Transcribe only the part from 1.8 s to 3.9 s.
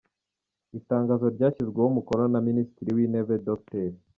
umukono na Minisitiri w’Intebe Dr.